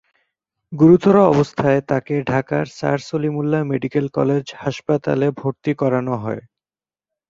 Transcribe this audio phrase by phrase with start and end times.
[0.73, 6.41] গুরুতর অবস্থায় তাঁকে ঢাকার স্যার সলিমুল্লাহ মেডিকেল কলেজ হাসপাতালে ভর্তি করানো হয়।